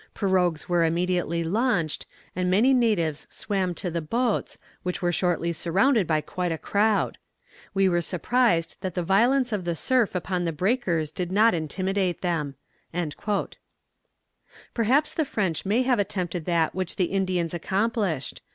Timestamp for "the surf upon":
9.63-10.43